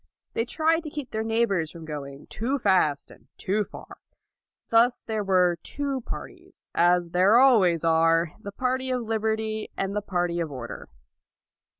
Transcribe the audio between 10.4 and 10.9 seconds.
order.